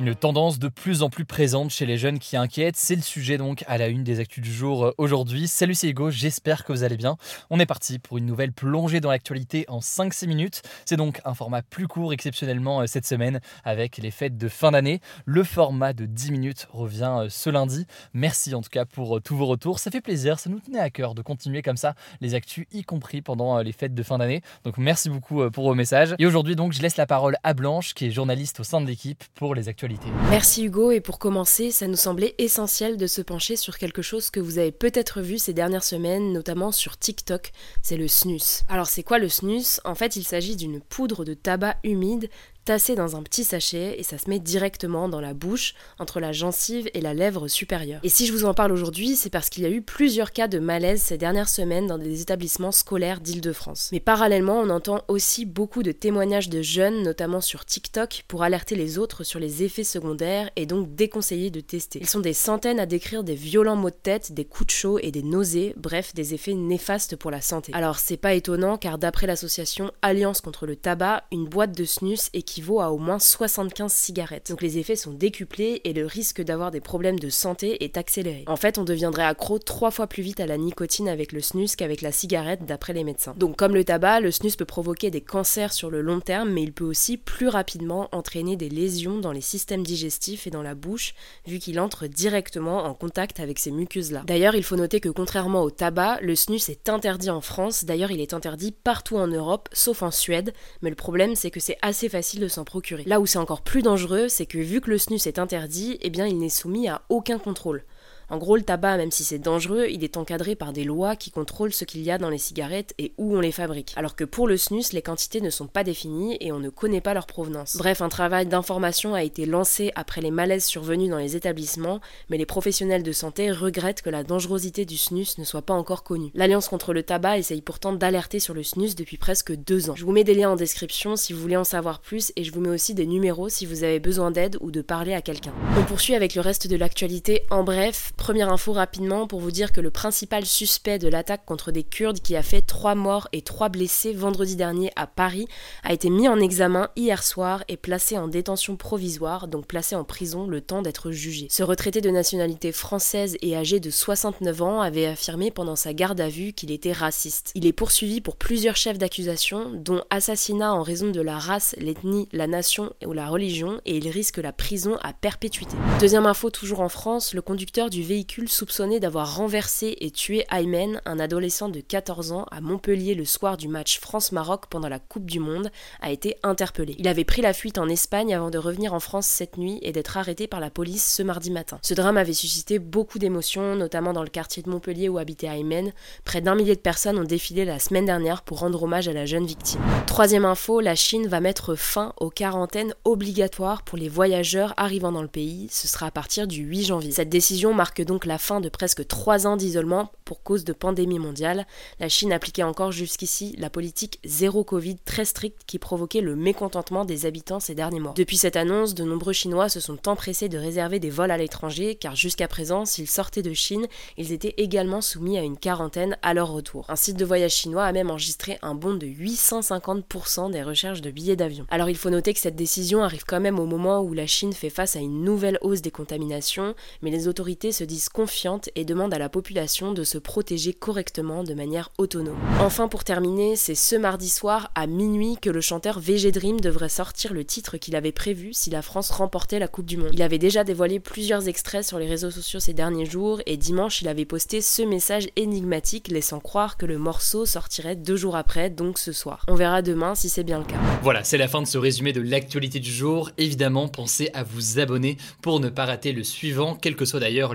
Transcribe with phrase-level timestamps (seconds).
[0.00, 3.36] Une tendance de plus en plus présente chez les jeunes qui inquiète, c'est le sujet
[3.36, 5.46] donc à la une des actus du jour euh, aujourd'hui.
[5.46, 7.18] Salut c'est Hugo, j'espère que vous allez bien.
[7.50, 10.62] On est parti pour une nouvelle plongée dans l'actualité en 5-6 minutes.
[10.86, 14.70] C'est donc un format plus court exceptionnellement euh, cette semaine avec les fêtes de fin
[14.70, 15.02] d'année.
[15.26, 17.86] Le format de 10 minutes revient euh, ce lundi.
[18.14, 20.88] Merci en tout cas pour tous vos retours, ça fait plaisir, ça nous tenait à
[20.88, 24.40] cœur de continuer comme ça les actus y compris pendant les fêtes de fin d'année.
[24.64, 26.14] Donc merci beaucoup pour vos messages.
[26.18, 28.86] Et aujourd'hui donc je laisse la parole à Blanche qui est journaliste au sein de
[28.86, 29.89] l'équipe pour les actualités.
[30.30, 34.30] Merci Hugo, et pour commencer, ça nous semblait essentiel de se pencher sur quelque chose
[34.30, 37.52] que vous avez peut-être vu ces dernières semaines, notamment sur TikTok,
[37.82, 38.62] c'est le snus.
[38.68, 39.80] Alors c'est quoi le snus?
[39.84, 42.28] En fait, il s'agit d'une poudre de tabac humide
[42.70, 46.30] tassé dans un petit sachet et ça se met directement dans la bouche, entre la
[46.30, 47.98] gencive et la lèvre supérieure.
[48.04, 50.46] Et si je vous en parle aujourd'hui, c'est parce qu'il y a eu plusieurs cas
[50.46, 53.88] de malaise ces dernières semaines dans des établissements scolaires d'Île-de-France.
[53.90, 58.76] Mais parallèlement, on entend aussi beaucoup de témoignages de jeunes, notamment sur TikTok, pour alerter
[58.76, 61.98] les autres sur les effets secondaires et donc déconseiller de tester.
[62.00, 65.00] Ils sont des centaines à décrire des violents maux de tête, des coups de chaud
[65.00, 67.72] et des nausées, bref, des effets néfastes pour la santé.
[67.74, 72.30] Alors c'est pas étonnant car d'après l'association Alliance contre le tabac, une boîte de snus
[72.32, 74.50] équivaut vaut à au moins 75 cigarettes.
[74.50, 78.44] Donc les effets sont décuplés et le risque d'avoir des problèmes de santé est accéléré.
[78.46, 81.76] En fait, on deviendrait accro trois fois plus vite à la nicotine avec le snus
[81.76, 83.34] qu'avec la cigarette d'après les médecins.
[83.36, 86.62] Donc comme le tabac, le snus peut provoquer des cancers sur le long terme, mais
[86.62, 90.74] il peut aussi plus rapidement entraîner des lésions dans les systèmes digestifs et dans la
[90.74, 91.14] bouche,
[91.46, 94.22] vu qu'il entre directement en contact avec ces muqueuses-là.
[94.26, 98.10] D'ailleurs, il faut noter que contrairement au tabac, le snus est interdit en France, d'ailleurs
[98.10, 100.52] il est interdit partout en Europe, sauf en Suède,
[100.82, 103.04] mais le problème c'est que c'est assez facile de s'en procurer.
[103.06, 106.10] Là où c'est encore plus dangereux, c'est que vu que le snus est interdit, eh
[106.10, 107.84] bien il n'est soumis à aucun contrôle.
[108.30, 111.32] En gros, le tabac, même si c'est dangereux, il est encadré par des lois qui
[111.32, 113.92] contrôlent ce qu'il y a dans les cigarettes et où on les fabrique.
[113.96, 117.00] Alors que pour le snus, les quantités ne sont pas définies et on ne connaît
[117.00, 117.76] pas leur provenance.
[117.76, 122.38] Bref, un travail d'information a été lancé après les malaises survenus dans les établissements, mais
[122.38, 126.30] les professionnels de santé regrettent que la dangerosité du snus ne soit pas encore connue.
[126.34, 129.96] L'Alliance contre le tabac essaye pourtant d'alerter sur le snus depuis presque deux ans.
[129.96, 132.52] Je vous mets des liens en description si vous voulez en savoir plus et je
[132.52, 135.52] vous mets aussi des numéros si vous avez besoin d'aide ou de parler à quelqu'un.
[135.76, 138.12] On poursuit avec le reste de l'actualité en bref.
[138.20, 142.20] Première info rapidement pour vous dire que le principal suspect de l'attaque contre des Kurdes
[142.20, 145.48] qui a fait 3 morts et 3 blessés vendredi dernier à Paris
[145.84, 150.04] a été mis en examen hier soir et placé en détention provisoire, donc placé en
[150.04, 151.46] prison le temps d'être jugé.
[151.48, 156.20] Ce retraité de nationalité française et âgé de 69 ans avait affirmé pendant sa garde
[156.20, 157.52] à vue qu'il était raciste.
[157.54, 162.28] Il est poursuivi pour plusieurs chefs d'accusation, dont assassinat en raison de la race, l'ethnie,
[162.32, 165.74] la nation ou la religion, et il risque la prison à perpétuité.
[166.00, 171.00] Deuxième info toujours en France, le conducteur du véhicule soupçonné d'avoir renversé et tué Aymen,
[171.04, 175.26] un adolescent de 14 ans, à Montpellier le soir du match France-Maroc pendant la Coupe
[175.26, 175.70] du Monde,
[176.00, 176.96] a été interpellé.
[176.98, 179.92] Il avait pris la fuite en Espagne avant de revenir en France cette nuit et
[179.92, 181.78] d'être arrêté par la police ce mardi matin.
[181.82, 185.92] Ce drame avait suscité beaucoup d'émotions, notamment dans le quartier de Montpellier où habitait Aymen.
[186.24, 189.24] Près d'un millier de personnes ont défilé la semaine dernière pour rendre hommage à la
[189.24, 189.80] jeune victime.
[190.08, 195.22] Troisième info, la Chine va mettre fin aux quarantaines obligatoires pour les voyageurs arrivant dans
[195.22, 195.68] le pays.
[195.70, 197.12] Ce sera à partir du 8 janvier.
[197.12, 201.18] Cette décision marque donc la fin de presque trois ans d'isolement pour cause de pandémie
[201.18, 201.66] mondiale.
[201.98, 207.04] La Chine appliquait encore jusqu'ici la politique zéro Covid très stricte qui provoquait le mécontentement
[207.04, 208.14] des habitants ces derniers mois.
[208.16, 211.94] Depuis cette annonce, de nombreux Chinois se sont empressés de réserver des vols à l'étranger
[211.94, 213.86] car jusqu'à présent, s'ils sortaient de Chine,
[214.16, 216.86] ils étaient également soumis à une quarantaine à leur retour.
[216.88, 221.10] Un site de voyage chinois a même enregistré un bond de 850% des recherches de
[221.10, 221.66] billets d'avion.
[221.70, 224.52] Alors il faut noter que cette décision arrive quand même au moment où la Chine
[224.52, 228.84] fait face à une nouvelle hausse des contaminations, mais les autorités se disent confiantes et
[228.84, 232.38] demandent à la population de se protéger correctement de manière autonome.
[232.60, 236.88] Enfin pour terminer, c'est ce mardi soir à minuit que le chanteur VG Dream devrait
[236.88, 240.10] sortir le titre qu'il avait prévu si la France remportait la Coupe du Monde.
[240.12, 244.02] Il avait déjà dévoilé plusieurs extraits sur les réseaux sociaux ces derniers jours et dimanche
[244.02, 248.70] il avait posté ce message énigmatique laissant croire que le morceau sortirait deux jours après,
[248.70, 249.44] donc ce soir.
[249.48, 250.76] On verra demain si c'est bien le cas.
[251.02, 253.30] Voilà, c'est la fin de ce résumé de l'actualité du jour.
[253.36, 257.54] Évidemment, pensez à vous abonner pour ne pas rater le suivant, quelle que soit d'ailleurs